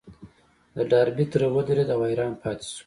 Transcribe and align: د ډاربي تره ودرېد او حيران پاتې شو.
د 0.75 0.77
ډاربي 0.91 1.25
تره 1.31 1.47
ودرېد 1.55 1.89
او 1.95 1.99
حيران 2.09 2.31
پاتې 2.41 2.65
شو. 2.71 2.79